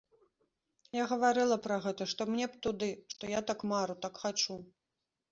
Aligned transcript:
Я 0.97 1.01
гаварыла 1.11 1.57
пра 1.65 1.75
гэта, 1.83 2.07
што 2.13 2.21
мне 2.29 2.47
б 2.53 2.61
туды, 2.67 2.89
што 3.15 3.29
я 3.33 3.41
так 3.51 3.59
мару, 3.73 3.95
так 4.07 4.17
хачу. 4.23 4.57